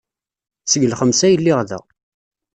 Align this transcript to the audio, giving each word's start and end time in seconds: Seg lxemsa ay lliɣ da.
Seg 0.71 0.81
lxemsa 0.91 1.23
ay 1.27 1.35
lliɣ 1.39 1.59
da. 1.69 1.79